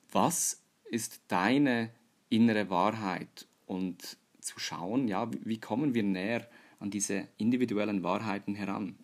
Was 0.10 0.62
ist 0.90 1.20
deine 1.28 1.90
innere 2.30 2.70
Wahrheit? 2.70 3.48
Und 3.66 4.18
zu 4.40 4.60
schauen, 4.60 5.08
ja, 5.08 5.30
wie 5.44 5.60
kommen 5.60 5.94
wir 5.94 6.04
näher 6.04 6.48
an 6.80 6.92
diese 6.92 7.28
individuellen 7.38 8.04
Wahrheiten 8.04 8.56
heran. 8.56 8.96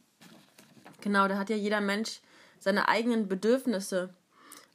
Genau, 1.01 1.27
da 1.27 1.37
hat 1.37 1.49
ja 1.49 1.55
jeder 1.55 1.81
Mensch 1.81 2.21
seine 2.59 2.87
eigenen 2.87 3.27
Bedürfnisse 3.27 4.13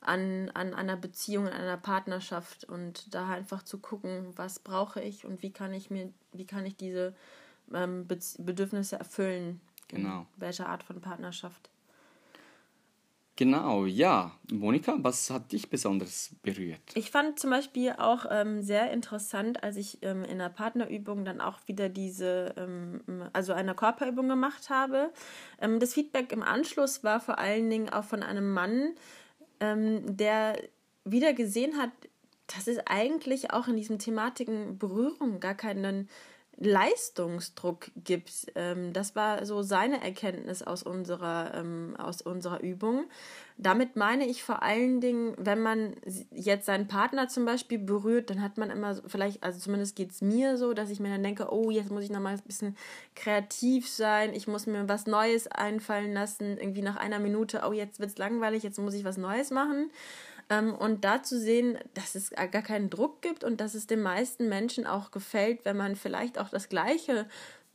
an, 0.01 0.51
an 0.55 0.75
einer 0.75 0.97
Beziehung, 0.97 1.47
an 1.47 1.53
einer 1.53 1.77
Partnerschaft 1.77 2.65
und 2.65 3.15
da 3.15 3.29
einfach 3.31 3.63
zu 3.63 3.79
gucken, 3.79 4.33
was 4.37 4.59
brauche 4.59 5.01
ich 5.01 5.25
und 5.25 5.43
wie 5.43 5.53
kann 5.53 5.73
ich 5.73 5.91
mir, 5.91 6.13
wie 6.33 6.47
kann 6.47 6.67
ich 6.67 6.77
diese 6.77 7.15
ähm, 7.73 8.07
Bedürfnisse 8.07 8.97
erfüllen. 8.97 9.61
Genau. 9.89 10.27
Welche 10.37 10.67
Art 10.67 10.83
von 10.83 11.01
Partnerschaft. 11.01 11.71
Genau, 13.37 13.85
ja. 13.85 14.33
Monika, 14.51 14.97
was 14.99 15.29
hat 15.29 15.53
dich 15.53 15.69
besonders 15.69 16.31
berührt? 16.43 16.81
Ich 16.95 17.11
fand 17.11 17.39
zum 17.39 17.51
Beispiel 17.51 17.93
auch 17.99 18.25
ähm, 18.31 18.63
sehr 18.63 18.91
interessant, 18.91 19.63
als 19.63 19.77
ich 19.77 19.99
ähm, 20.03 20.25
in 20.25 20.39
der 20.39 20.49
Partnerübung 20.49 21.27
dann 21.27 21.43
auch 21.43 21.59
wieder 21.67 21.91
diese, 21.91 22.55
ähm, 22.57 23.03
also 23.35 23.53
eine 23.53 23.75
Körperübung 23.75 24.29
gemacht 24.29 24.71
habe. 24.71 25.13
Ähm, 25.61 25.81
das 25.81 25.93
Feedback 25.93 26.33
im 26.33 26.43
Anschluss 26.43 27.05
war 27.05 27.21
vor 27.21 27.39
allen 27.39 27.69
Dingen 27.69 27.91
auch 27.91 28.05
von 28.05 28.23
einem 28.23 28.55
Mann, 28.55 28.95
ähm, 29.61 30.17
der 30.17 30.59
wieder 31.05 31.35
gesehen 31.35 31.77
hat, 31.77 31.91
dass 32.47 32.67
es 32.67 32.79
eigentlich 32.87 33.51
auch 33.51 33.69
in 33.69 33.77
diesen 33.77 33.99
Thematiken 33.99 34.79
Berührung 34.79 35.41
gar 35.41 35.55
keinen 35.55 36.09
Leistungsdruck 36.59 37.91
gibt. 38.03 38.47
Ähm, 38.55 38.93
das 38.93 39.15
war 39.15 39.45
so 39.45 39.63
seine 39.63 40.03
Erkenntnis 40.03 40.63
aus 40.63 40.83
unserer, 40.83 41.53
ähm, 41.55 41.95
aus 41.99 42.23
unserer 42.23 42.61
Übung. 42.63 43.05
Damit 43.59 43.97
meine 43.97 44.27
ich 44.27 44.43
vor 44.43 44.63
allen 44.63 45.01
Dingen, 45.01 45.35
wenn 45.39 45.61
man 45.61 45.97
jetzt 46.31 46.67
seinen 46.67 46.89
Partner 46.89 47.29
zum 47.29 47.45
Beispiel 47.45 47.79
berührt, 47.79 48.31
dann 48.31 48.43
hat 48.43 48.59
man 48.59 48.71
immer 48.71 48.97
vielleicht, 49.07 49.43
also 49.43 49.59
zumindest 49.59 49.97
geht 49.97 50.11
es 50.11 50.23
mir 50.23 50.57
so, 50.57 50.73
dass 50.73 50.91
ich 50.91 51.01
mir 51.01 51.11
dann 51.11 51.23
denke, 51.23 51.49
oh, 51.51 51.71
jetzt 51.71 51.91
muss 51.91 52.05
ich 52.05 52.11
nochmal 52.11 52.35
ein 52.35 52.43
bisschen 52.43 52.77
kreativ 53.15 53.89
sein, 53.89 54.35
ich 54.35 54.47
muss 54.47 54.67
mir 54.67 54.89
was 54.89 55.07
Neues 55.07 55.47
einfallen 55.49 56.13
lassen, 56.13 56.59
irgendwie 56.59 56.83
nach 56.83 56.97
einer 56.97 57.19
Minute, 57.19 57.63
oh, 57.67 57.73
jetzt 57.73 57.99
wird 58.01 58.11
es 58.11 58.19
langweilig, 58.19 58.63
jetzt 58.63 58.79
muss 58.79 58.95
ich 58.95 59.05
was 59.05 59.17
Neues 59.17 59.51
machen. 59.51 59.91
Ähm, 60.49 60.75
und 60.75 61.05
da 61.05 61.23
zu 61.23 61.39
sehen, 61.39 61.79
dass 61.95 62.15
es 62.15 62.31
gar 62.31 62.49
keinen 62.63 62.91
Druck 62.91 63.23
gibt 63.23 63.45
und 63.45 63.61
dass 63.61 63.75
es 63.75 63.87
den 63.87 64.03
meisten 64.03 64.49
Menschen 64.49 64.87
auch 64.87 65.11
gefällt, 65.11 65.65
wenn 65.65 65.77
man 65.77 65.97
vielleicht 65.97 66.39
auch 66.39 66.49
das 66.49 66.69
Gleiche 66.69 67.27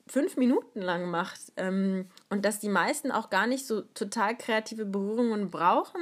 fünf 0.08 0.36
Minuten 0.36 0.82
lang 0.82 1.10
macht 1.10 1.40
ähm, 1.58 2.08
und 2.30 2.44
dass 2.44 2.60
die 2.60 2.70
meisten 2.70 3.12
auch 3.12 3.30
gar 3.30 3.48
nicht 3.48 3.66
so 3.66 3.82
total 3.82 4.38
kreative 4.38 4.86
Berührungen 4.86 5.50
brauchen, 5.50 6.02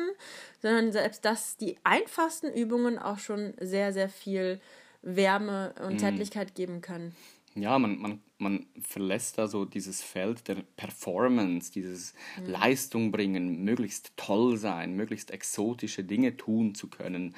sondern 0.61 0.91
selbst 0.91 1.25
dass 1.25 1.57
die 1.57 1.77
einfachsten 1.83 2.51
Übungen 2.51 2.97
auch 2.97 3.19
schon 3.19 3.53
sehr, 3.59 3.93
sehr 3.93 4.09
viel 4.09 4.59
Wärme 5.01 5.73
und 5.83 5.93
mhm. 5.93 5.99
Zärtlichkeit 5.99 6.55
geben 6.55 6.81
können 6.81 7.15
ja, 7.55 7.77
man, 7.79 7.97
man, 7.97 8.21
man 8.39 8.65
verlässt 8.81 9.37
da 9.37 9.47
so 9.47 9.65
dieses 9.65 10.01
Feld 10.01 10.47
der 10.47 10.63
Performance, 10.77 11.71
dieses 11.71 12.13
mhm. 12.39 12.45
Leistung 12.47 13.11
bringen, 13.11 13.63
möglichst 13.63 14.13
toll 14.15 14.57
sein, 14.57 14.95
möglichst 14.95 15.31
exotische 15.31 16.03
Dinge 16.03 16.37
tun 16.37 16.73
zu 16.73 16.87
können 16.87 17.35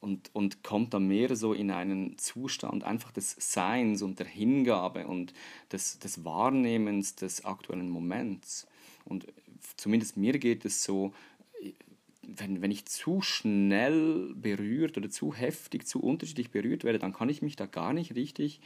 und, 0.00 0.30
und 0.34 0.62
kommt 0.62 0.92
dann 0.92 1.06
mehr 1.06 1.36
so 1.36 1.52
in 1.52 1.70
einen 1.70 2.18
Zustand 2.18 2.84
einfach 2.84 3.12
des 3.12 3.36
Seins 3.38 4.02
und 4.02 4.18
der 4.18 4.26
Hingabe 4.26 5.06
und 5.06 5.32
des, 5.70 5.98
des 5.98 6.24
Wahrnehmens 6.24 7.14
des 7.14 7.44
aktuellen 7.44 7.88
Moments. 7.88 8.66
Und 9.04 9.26
zumindest 9.76 10.16
mir 10.16 10.38
geht 10.38 10.64
es 10.64 10.82
so, 10.82 11.12
wenn, 12.22 12.62
wenn 12.62 12.70
ich 12.70 12.86
zu 12.86 13.22
schnell 13.22 14.34
berührt 14.34 14.96
oder 14.96 15.10
zu 15.10 15.34
heftig, 15.34 15.86
zu 15.86 16.00
unterschiedlich 16.00 16.50
berührt 16.50 16.84
werde, 16.84 16.98
dann 16.98 17.12
kann 17.12 17.28
ich 17.28 17.42
mich 17.42 17.56
da 17.56 17.66
gar 17.66 17.92
nicht 17.92 18.14
richtig 18.14 18.60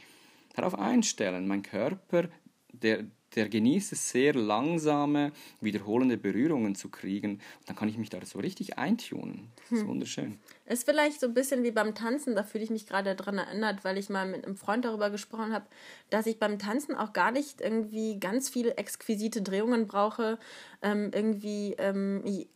darauf 0.55 0.77
einstellen. 0.77 1.47
Mein 1.47 1.61
Körper, 1.61 2.29
der, 2.71 3.05
der 3.35 3.49
genießt 3.49 3.91
es 3.91 4.09
sehr 4.09 4.33
langsame, 4.33 5.31
wiederholende 5.61 6.17
Berührungen 6.17 6.75
zu 6.75 6.89
kriegen. 6.89 7.41
dann 7.65 7.75
kann 7.75 7.89
ich 7.89 7.97
mich 7.97 8.09
da 8.09 8.23
so 8.25 8.39
richtig 8.39 8.77
eintunen. 8.77 9.51
Das 9.57 9.71
ist 9.71 9.81
hm. 9.81 9.87
wunderschön. 9.89 10.39
Ist 10.65 10.85
vielleicht 10.85 11.19
so 11.19 11.27
ein 11.27 11.33
bisschen 11.33 11.63
wie 11.63 11.71
beim 11.71 11.95
Tanzen, 11.95 12.35
da 12.35 12.43
fühle 12.43 12.63
ich 12.63 12.69
mich 12.69 12.87
gerade 12.87 13.15
daran 13.15 13.37
erinnert, 13.37 13.83
weil 13.83 13.97
ich 13.97 14.09
mal 14.09 14.27
mit 14.27 14.45
einem 14.45 14.55
Freund 14.55 14.85
darüber 14.85 15.09
gesprochen 15.09 15.53
habe, 15.53 15.65
dass 16.09 16.25
ich 16.25 16.39
beim 16.39 16.59
Tanzen 16.59 16.95
auch 16.95 17.13
gar 17.13 17.31
nicht 17.31 17.61
irgendwie 17.61 18.19
ganz 18.19 18.49
viele 18.49 18.77
exquisite 18.77 19.41
Drehungen 19.41 19.87
brauche, 19.87 20.39
ähm, 20.81 21.11
irgendwie 21.13 21.75
ähm, 21.77 22.23
äh, 22.25 22.47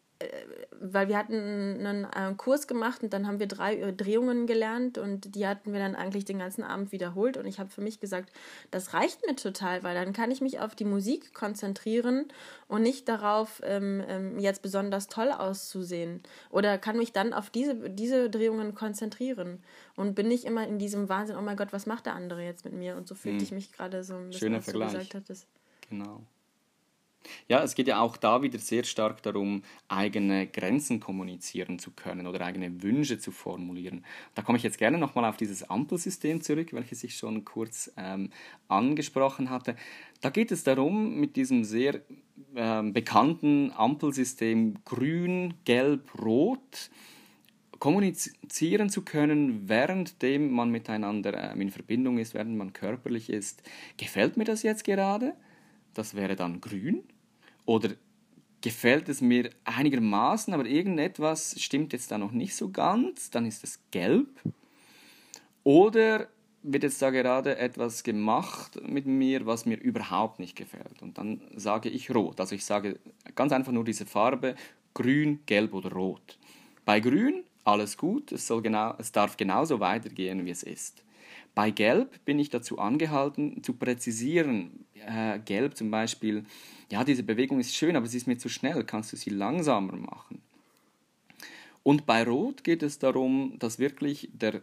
weil 0.81 1.07
wir 1.07 1.17
hatten 1.17 1.33
einen 1.33 2.03
äh, 2.03 2.35
Kurs 2.35 2.67
gemacht 2.67 3.03
und 3.03 3.13
dann 3.13 3.25
haben 3.25 3.39
wir 3.39 3.47
drei 3.47 3.91
Drehungen 3.91 4.47
gelernt 4.47 4.97
und 4.97 5.35
die 5.35 5.47
hatten 5.47 5.71
wir 5.71 5.79
dann 5.79 5.95
eigentlich 5.95 6.25
den 6.25 6.39
ganzen 6.39 6.63
Abend 6.63 6.91
wiederholt 6.91 7.37
und 7.37 7.45
ich 7.45 7.59
habe 7.59 7.69
für 7.69 7.81
mich 7.81 7.99
gesagt, 7.99 8.31
das 8.69 8.93
reicht 8.93 9.25
mir 9.25 9.35
total, 9.35 9.83
weil 9.83 9.95
dann 9.95 10.11
kann 10.11 10.29
ich 10.31 10.41
mich 10.41 10.59
auf 10.59 10.75
die 10.75 10.85
Musik 10.85 11.33
konzentrieren 11.33 12.25
und 12.67 12.81
nicht 12.81 13.07
darauf, 13.07 13.61
ähm, 13.63 14.03
ähm, 14.07 14.39
jetzt 14.39 14.61
besonders 14.61 15.07
toll 15.07 15.31
auszusehen 15.31 16.21
oder 16.49 16.77
kann 16.77 16.97
mich 16.97 17.13
dann 17.13 17.33
auf 17.33 17.49
diese, 17.49 17.89
diese 17.89 18.29
Drehungen 18.29 18.75
konzentrieren 18.75 19.63
und 19.95 20.15
bin 20.15 20.27
nicht 20.27 20.43
immer 20.43 20.67
in 20.67 20.79
diesem 20.79 21.07
Wahnsinn, 21.07 21.37
oh 21.37 21.41
mein 21.41 21.57
Gott, 21.57 21.71
was 21.71 21.85
macht 21.85 22.05
der 22.05 22.15
andere 22.15 22.43
jetzt 22.43 22.65
mit 22.65 22.73
mir 22.73 22.97
und 22.97 23.07
so 23.07 23.15
fühlte 23.15 23.37
hm. 23.37 23.43
ich 23.43 23.51
mich 23.51 23.71
gerade 23.71 24.03
so 24.03 24.15
ein 24.15 24.27
bisschen, 24.27 24.39
Schöner 24.39 24.61
Vergleich. 24.61 24.91
gesagt 24.91 25.15
hattest. 25.15 25.47
Genau. 25.89 26.21
Ja, 27.47 27.63
es 27.63 27.75
geht 27.75 27.87
ja 27.87 27.99
auch 27.99 28.17
da 28.17 28.41
wieder 28.41 28.59
sehr 28.59 28.83
stark 28.83 29.21
darum, 29.23 29.63
eigene 29.87 30.47
Grenzen 30.47 30.99
kommunizieren 30.99 31.79
zu 31.79 31.91
können 31.91 32.27
oder 32.27 32.41
eigene 32.41 32.81
Wünsche 32.81 33.19
zu 33.19 33.31
formulieren. 33.31 34.05
Da 34.35 34.41
komme 34.41 34.57
ich 34.57 34.63
jetzt 34.63 34.77
gerne 34.77 34.97
nochmal 34.97 35.25
auf 35.25 35.37
dieses 35.37 35.69
Ampelsystem 35.69 36.41
zurück, 36.41 36.73
welches 36.73 37.03
ich 37.03 37.15
schon 37.15 37.45
kurz 37.45 37.91
ähm, 37.97 38.29
angesprochen 38.67 39.49
hatte. 39.49 39.75
Da 40.21 40.29
geht 40.29 40.51
es 40.51 40.63
darum, 40.63 41.19
mit 41.19 41.35
diesem 41.35 41.63
sehr 41.63 42.01
ähm, 42.55 42.93
bekannten 42.93 43.71
Ampelsystem 43.75 44.75
grün, 44.85 45.53
gelb, 45.65 46.09
rot 46.21 46.89
kommunizieren 47.79 48.89
zu 48.89 49.03
können, 49.03 49.69
währenddem 49.69 50.51
man 50.51 50.69
miteinander 50.69 51.51
ähm, 51.51 51.61
in 51.61 51.71
Verbindung 51.71 52.17
ist, 52.17 52.33
während 52.33 52.57
man 52.57 52.73
körperlich 52.73 53.29
ist. 53.29 53.63
Gefällt 53.97 54.37
mir 54.37 54.43
das 54.43 54.63
jetzt 54.63 54.83
gerade? 54.83 55.33
Das 55.93 56.15
wäre 56.15 56.35
dann 56.35 56.61
grün. 56.61 57.03
Oder 57.65 57.89
gefällt 58.61 59.09
es 59.09 59.21
mir 59.21 59.49
einigermaßen, 59.63 60.53
aber 60.53 60.65
irgendetwas 60.65 61.55
stimmt 61.59 61.93
jetzt 61.93 62.11
da 62.11 62.17
noch 62.17 62.31
nicht 62.31 62.55
so 62.55 62.69
ganz, 62.69 63.29
dann 63.29 63.45
ist 63.45 63.63
es 63.63 63.79
gelb. 63.91 64.27
Oder 65.63 66.27
wird 66.61 66.83
jetzt 66.83 67.01
da 67.01 67.09
gerade 67.09 67.57
etwas 67.57 68.03
gemacht 68.03 68.81
mit 68.85 69.05
mir, 69.05 69.45
was 69.45 69.65
mir 69.65 69.79
überhaupt 69.79 70.39
nicht 70.39 70.55
gefällt. 70.55 71.01
Und 71.01 71.17
dann 71.17 71.41
sage 71.55 71.89
ich 71.89 72.13
rot. 72.13 72.39
Also 72.39 72.55
ich 72.55 72.65
sage 72.65 72.99
ganz 73.35 73.53
einfach 73.53 73.71
nur 73.71 73.85
diese 73.85 74.05
Farbe, 74.05 74.55
grün, 74.93 75.39
gelb 75.45 75.73
oder 75.73 75.91
rot. 75.91 76.37
Bei 76.85 76.99
grün 76.99 77.43
alles 77.63 77.97
gut, 77.97 78.31
es, 78.31 78.47
soll 78.47 78.61
genau, 78.61 78.95
es 78.97 79.11
darf 79.11 79.37
genauso 79.37 79.79
weitergehen, 79.79 80.45
wie 80.45 80.49
es 80.49 80.63
ist. 80.63 81.03
Bei 81.59 81.71
Gelb 81.71 82.23
bin 82.23 82.39
ich 82.39 82.49
dazu 82.49 82.79
angehalten, 82.79 83.61
zu 83.63 83.73
präzisieren. 83.73 84.85
Äh, 84.93 85.39
Gelb 85.39 85.75
zum 85.75 85.91
Beispiel, 85.91 86.45
ja, 86.89 87.03
diese 87.03 87.21
Bewegung 87.21 87.59
ist 87.59 87.75
schön, 87.75 87.97
aber 87.97 88.07
sie 88.07 88.15
ist 88.15 88.27
mir 88.27 88.37
zu 88.37 88.47
schnell. 88.47 88.85
Kannst 88.85 89.11
du 89.11 89.17
sie 89.17 89.29
langsamer 89.29 89.97
machen? 89.97 90.41
Und 91.83 92.05
bei 92.05 92.23
Rot 92.23 92.63
geht 92.63 92.81
es 92.81 92.97
darum, 92.97 93.55
dass 93.59 93.77
wirklich 93.77 94.29
der, 94.31 94.61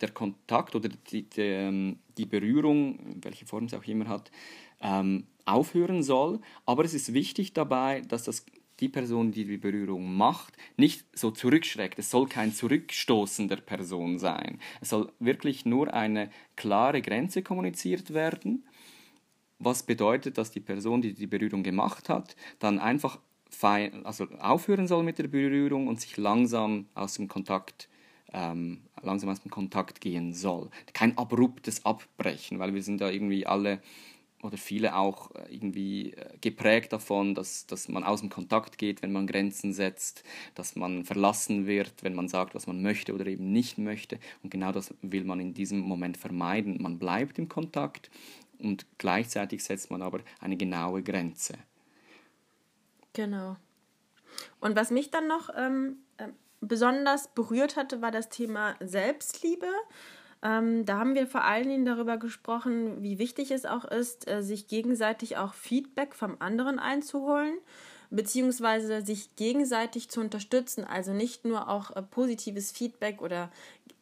der 0.00 0.10
Kontakt 0.10 0.74
oder 0.74 0.88
die, 0.88 1.22
die, 1.22 1.42
ähm, 1.42 2.00
die 2.18 2.26
Berührung, 2.26 2.98
welche 3.22 3.46
Form 3.46 3.66
es 3.66 3.74
auch 3.74 3.84
immer 3.84 4.08
hat, 4.08 4.32
ähm, 4.80 5.28
aufhören 5.44 6.02
soll. 6.02 6.40
Aber 6.66 6.84
es 6.84 6.92
ist 6.92 7.14
wichtig 7.14 7.52
dabei, 7.52 8.00
dass 8.00 8.24
das 8.24 8.44
die 8.82 8.88
Person, 8.88 9.30
die 9.30 9.44
die 9.44 9.56
Berührung 9.56 10.14
macht, 10.16 10.54
nicht 10.76 11.06
so 11.14 11.30
zurückschreckt. 11.30 11.98
Es 11.98 12.10
soll 12.10 12.26
kein 12.26 12.52
Zurückstoßen 12.52 13.48
der 13.48 13.56
Person 13.56 14.18
sein. 14.18 14.58
Es 14.80 14.90
soll 14.90 15.12
wirklich 15.20 15.64
nur 15.64 15.94
eine 15.94 16.30
klare 16.56 17.00
Grenze 17.00 17.42
kommuniziert 17.42 18.12
werden, 18.12 18.64
was 19.60 19.84
bedeutet, 19.84 20.36
dass 20.36 20.50
die 20.50 20.60
Person, 20.60 21.00
die 21.00 21.14
die 21.14 21.28
Berührung 21.28 21.62
gemacht 21.62 22.08
hat, 22.08 22.34
dann 22.58 22.80
einfach 22.80 23.20
fein, 23.48 24.04
also 24.04 24.26
aufhören 24.40 24.88
soll 24.88 25.04
mit 25.04 25.18
der 25.18 25.28
Berührung 25.28 25.86
und 25.86 26.00
sich 26.00 26.16
langsam 26.16 26.86
aus 26.94 27.14
dem 27.14 27.28
Kontakt 27.28 27.88
ähm, 28.32 28.80
langsam 29.02 29.28
aus 29.28 29.42
dem 29.42 29.50
Kontakt 29.50 30.00
gehen 30.00 30.32
soll. 30.32 30.70
Kein 30.94 31.16
abruptes 31.18 31.84
Abbrechen, 31.84 32.58
weil 32.58 32.74
wir 32.74 32.82
sind 32.82 33.00
da 33.00 33.10
irgendwie 33.10 33.46
alle 33.46 33.82
oder 34.42 34.58
viele 34.58 34.96
auch 34.96 35.34
äh, 35.34 35.54
irgendwie 35.54 36.12
äh, 36.12 36.36
geprägt 36.40 36.92
davon, 36.92 37.34
dass, 37.34 37.66
dass 37.66 37.88
man 37.88 38.04
aus 38.04 38.20
dem 38.20 38.28
Kontakt 38.28 38.76
geht, 38.76 39.02
wenn 39.02 39.12
man 39.12 39.26
Grenzen 39.26 39.72
setzt, 39.72 40.24
dass 40.54 40.76
man 40.76 41.04
verlassen 41.04 41.66
wird, 41.66 42.02
wenn 42.02 42.14
man 42.14 42.28
sagt, 42.28 42.54
was 42.54 42.66
man 42.66 42.82
möchte 42.82 43.14
oder 43.14 43.26
eben 43.26 43.52
nicht 43.52 43.78
möchte. 43.78 44.18
Und 44.42 44.50
genau 44.50 44.72
das 44.72 44.92
will 45.00 45.24
man 45.24 45.40
in 45.40 45.54
diesem 45.54 45.78
Moment 45.78 46.16
vermeiden. 46.16 46.82
Man 46.82 46.98
bleibt 46.98 47.38
im 47.38 47.48
Kontakt 47.48 48.10
und 48.58 48.86
gleichzeitig 48.98 49.62
setzt 49.64 49.90
man 49.90 50.02
aber 50.02 50.20
eine 50.40 50.56
genaue 50.56 51.02
Grenze. 51.02 51.54
Genau. 53.12 53.56
Und 54.60 54.76
was 54.76 54.90
mich 54.90 55.10
dann 55.10 55.28
noch 55.28 55.50
ähm, 55.56 55.98
äh, 56.16 56.28
besonders 56.60 57.28
berührt 57.28 57.76
hatte, 57.76 58.02
war 58.02 58.10
das 58.10 58.28
Thema 58.28 58.76
Selbstliebe. 58.80 59.68
Ähm, 60.42 60.84
da 60.84 60.98
haben 60.98 61.14
wir 61.14 61.26
vor 61.26 61.44
allen 61.44 61.68
Dingen 61.68 61.84
darüber 61.84 62.16
gesprochen, 62.16 63.02
wie 63.02 63.18
wichtig 63.18 63.52
es 63.52 63.64
auch 63.64 63.84
ist, 63.84 64.28
äh, 64.28 64.42
sich 64.42 64.66
gegenseitig 64.66 65.36
auch 65.36 65.54
Feedback 65.54 66.14
vom 66.14 66.36
anderen 66.40 66.80
einzuholen, 66.80 67.58
beziehungsweise 68.10 69.02
sich 69.02 69.36
gegenseitig 69.36 70.10
zu 70.10 70.20
unterstützen. 70.20 70.84
Also 70.84 71.12
nicht 71.12 71.44
nur 71.44 71.68
auch 71.68 71.94
äh, 71.94 72.02
positives 72.02 72.72
Feedback 72.72 73.22
oder 73.22 73.50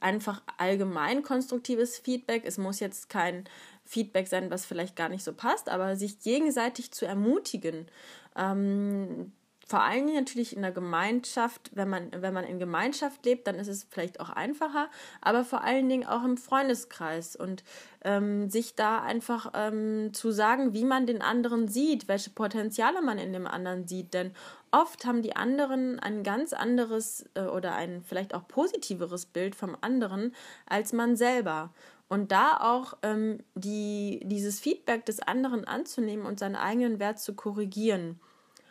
einfach 0.01 0.43
allgemein 0.57 1.23
konstruktives 1.23 1.99
Feedback. 1.99 2.45
Es 2.47 2.57
muss 2.57 2.81
jetzt 2.81 3.11
kein 3.11 3.45
Feedback 3.85 4.29
sein, 4.29 4.51
was 4.51 4.65
vielleicht 4.65 4.97
gar 4.97 5.11
nicht 5.11 5.25
so 5.25 5.35
passt, 5.35 5.69
aber 5.69 5.97
sich 5.97 6.21
gegenseitig 6.21 6.91
zu 6.93 7.05
ermutigen. 7.05 7.87
Ähm, 8.35 9.33
vor 9.71 9.83
allen 9.85 10.09
Dingen 10.09 10.19
natürlich 10.19 10.57
in 10.57 10.63
der 10.63 10.73
Gemeinschaft, 10.73 11.71
wenn 11.75 11.89
man, 11.89 12.11
wenn 12.11 12.35
man 12.35 12.43
in 12.43 12.59
Gemeinschaft 12.59 13.25
lebt, 13.25 13.47
dann 13.47 13.55
ist 13.55 13.69
es 13.69 13.87
vielleicht 13.89 14.19
auch 14.19 14.31
einfacher, 14.31 14.89
aber 15.21 15.45
vor 15.45 15.63
allen 15.63 15.89
Dingen 15.89 16.05
auch 16.05 16.25
im 16.25 16.37
Freundeskreis 16.37 17.37
und 17.37 17.63
ähm, 18.03 18.51
sich 18.51 18.75
da 18.75 19.01
einfach 19.01 19.53
ähm, 19.55 20.13
zu 20.13 20.33
sagen, 20.33 20.73
wie 20.73 20.85
man 20.85 21.07
den 21.07 21.23
anderen 21.23 21.69
sieht, 21.69 22.09
welche 22.09 22.31
Potenziale 22.31 23.01
man 23.01 23.19
in 23.19 23.33
dem 23.33 23.47
anderen 23.47 23.87
sieht, 23.87 24.13
denn 24.13 24.33
oft 24.73 25.07
haben 25.07 25.23
die 25.23 25.37
anderen 25.37 26.01
ein 26.01 26.25
ganz 26.25 26.53
anderes 26.53 27.27
äh, 27.35 27.43
oder 27.43 27.77
ein 27.77 28.03
vielleicht 28.03 28.35
auch 28.35 28.49
positiveres 28.49 29.25
Bild 29.25 29.55
vom 29.55 29.77
anderen 29.83 30.35
als 30.67 30.93
man 30.93 31.15
selber. 31.15 31.73
Und 32.09 32.33
da 32.33 32.57
auch 32.57 32.95
ähm, 33.05 33.39
die, 33.55 34.19
dieses 34.25 34.59
Feedback 34.59 35.07
des 35.07 35.21
anderen 35.21 35.65
anzunehmen 35.65 36.27
und 36.27 36.41
seinen 36.41 36.57
eigenen 36.57 36.99
Wert 36.99 37.21
zu 37.21 37.35
korrigieren 37.37 38.19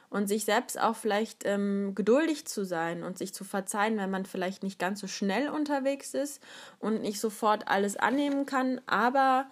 und 0.09 0.27
sich 0.27 0.45
selbst 0.45 0.79
auch 0.79 0.95
vielleicht 0.95 1.45
ähm, 1.45 1.93
geduldig 1.95 2.45
zu 2.45 2.65
sein 2.65 3.03
und 3.03 3.17
sich 3.17 3.33
zu 3.33 3.43
verzeihen, 3.43 3.97
wenn 3.97 4.09
man 4.09 4.25
vielleicht 4.25 4.63
nicht 4.63 4.79
ganz 4.79 4.99
so 4.99 5.07
schnell 5.07 5.49
unterwegs 5.49 6.13
ist 6.13 6.41
und 6.79 7.01
nicht 7.01 7.19
sofort 7.19 7.67
alles 7.67 7.95
annehmen 7.95 8.45
kann, 8.45 8.81
aber 8.87 9.49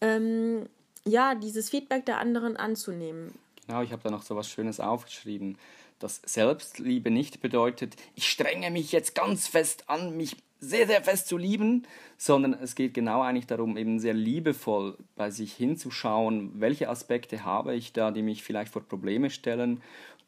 ähm, 0.00 0.68
ja, 1.04 1.34
dieses 1.34 1.70
Feedback 1.70 2.06
der 2.06 2.18
anderen 2.18 2.56
anzunehmen. 2.56 3.38
Genau, 3.66 3.82
ich 3.82 3.92
habe 3.92 4.02
da 4.02 4.10
noch 4.10 4.22
so 4.22 4.36
was 4.36 4.48
Schönes 4.48 4.80
aufgeschrieben, 4.80 5.58
dass 5.98 6.20
Selbstliebe 6.24 7.10
nicht 7.10 7.40
bedeutet, 7.40 7.96
ich 8.14 8.28
strenge 8.28 8.70
mich 8.70 8.92
jetzt 8.92 9.14
ganz 9.14 9.46
fest 9.46 9.84
an, 9.88 10.16
mich 10.16 10.36
sehr, 10.68 10.86
sehr 10.86 11.02
fest 11.02 11.28
zu 11.28 11.36
lieben, 11.36 11.82
sondern 12.16 12.54
es 12.54 12.74
geht 12.74 12.94
genau 12.94 13.22
eigentlich 13.22 13.46
darum, 13.46 13.76
eben 13.76 13.98
sehr 13.98 14.14
liebevoll 14.14 14.96
bei 15.16 15.30
sich 15.30 15.52
hinzuschauen, 15.52 16.52
welche 16.60 16.88
Aspekte 16.88 17.44
habe 17.44 17.74
ich 17.74 17.92
da, 17.92 18.10
die 18.10 18.22
mich 18.22 18.42
vielleicht 18.42 18.72
vor 18.72 18.82
Probleme 18.82 19.30
stellen, 19.30 19.80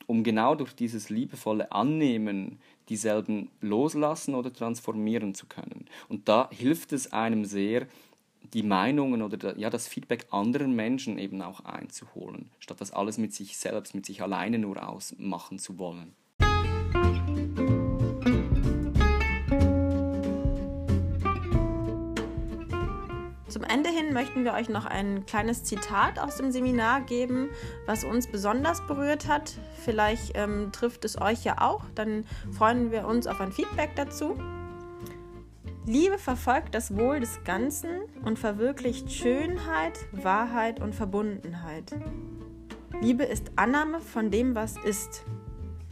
um 0.07 0.23
genau 0.23 0.55
durch 0.55 0.75
dieses 0.75 1.11
liebevolle 1.11 1.73
Annehmen 1.73 2.59
dieselben 2.89 3.51
loslassen 3.61 4.35
oder 4.35 4.53
transformieren 4.53 5.35
zu 5.35 5.47
können. 5.47 5.87
Und 6.09 6.29
da 6.29 6.49
hilft 6.53 6.93
es 6.93 7.13
einem 7.13 7.45
sehr, 7.45 7.87
die 8.55 8.63
Meinungen 8.63 9.23
oder 9.23 9.59
ja, 9.59 9.71
das 9.71 9.89
Feedback 9.89 10.27
anderen 10.31 10.75
Menschen 10.77 11.19
eben 11.19 11.43
auch 11.43 11.61
einzuholen, 11.65 12.51
statt 12.61 12.81
das 12.81 12.93
alles 12.93 13.19
mit 13.19 13.35
sich 13.35 13.57
selbst, 13.57 13.95
mit 13.95 14.07
sich 14.07 14.23
alleine 14.23 14.59
nur 14.59 14.89
ausmachen 14.89 15.59
zu 15.59 15.79
wollen. 15.79 16.15
Ende 23.69 23.91
hin 23.91 24.13
möchten 24.13 24.45
wir 24.45 24.55
euch 24.55 24.69
noch 24.69 24.87
ein 24.87 25.27
kleines 25.27 25.65
Zitat 25.65 26.19
aus 26.19 26.37
dem 26.37 26.51
Seminar 26.51 27.03
geben, 27.03 27.51
was 27.87 28.05
uns 28.05 28.27
besonders 28.27 28.87
berührt 28.87 29.29
hat. 29.29 29.55
Vielleicht 29.85 30.33
ähm, 30.35 30.71
trifft 30.73 31.05
es 31.05 31.21
euch 31.21 31.45
ja 31.45 31.61
auch, 31.61 31.85
dann 31.95 32.25
freuen 32.53 32.91
wir 32.91 33.07
uns 33.07 33.27
auf 33.27 33.41
ein 33.41 33.53
Feedback 33.53 33.91
dazu. 33.97 34.37
Liebe 35.87 36.19
verfolgt 36.19 36.75
das 36.75 36.97
Wohl 36.97 37.21
des 37.21 37.45
Ganzen 37.45 38.01
und 38.25 38.39
verwirklicht 38.39 39.13
Schönheit, 39.13 39.99
Wahrheit 40.11 40.81
und 40.81 40.95
Verbundenheit. 40.95 41.93
Liebe 43.01 43.23
ist 43.23 43.53
Annahme 43.55 44.01
von 44.01 44.31
dem, 44.31 44.55
was 44.55 44.77
ist. 44.79 45.25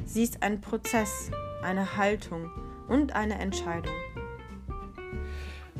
Sie 0.04 0.24
ist 0.24 0.42
ein 0.42 0.60
Prozess, 0.60 1.30
eine 1.62 1.96
Haltung 1.96 2.50
und 2.88 3.14
eine 3.14 3.38
Entscheidung. 3.38 3.94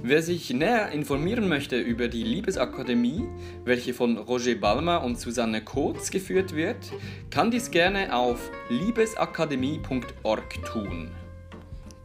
Wer 0.07 0.21
sich 0.21 0.53
näher 0.53 0.91
informieren 0.91 1.49
möchte 1.49 1.81
über 1.81 2.09
die 2.09 2.25
Liebesakademie, 2.25 3.27
welche 3.65 3.95
von 3.95 4.19
Roger 4.19 4.55
Balmer 4.55 5.03
und 5.03 5.19
Susanne 5.19 5.65
Kotz 5.65 6.11
geführt 6.11 6.55
wird, 6.55 6.93
kann 7.31 7.51
dies 7.51 7.71
gerne 7.71 8.15
auf 8.15 8.51
liebesakademie.org 8.69 10.65
tun. 10.67 11.11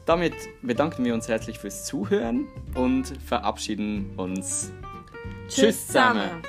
Damit 0.05 0.33
bedanken 0.61 1.03
wir 1.03 1.13
uns 1.13 1.27
herzlich 1.27 1.59
fürs 1.59 1.83
Zuhören 1.83 2.47
und 2.73 3.11
verabschieden 3.27 4.11
uns. 4.15 4.71
Tschüss 5.49 5.87
zusammen! 5.87 6.41